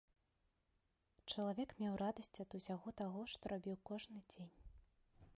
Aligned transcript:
Чалавек 1.33 1.69
меў 1.81 1.93
радасць 2.03 2.41
ад 2.43 2.49
усяго 2.59 2.93
таго, 3.01 3.21
што 3.33 3.43
рабіў 3.53 3.77
кожны 3.91 4.19
дзень. 4.33 4.49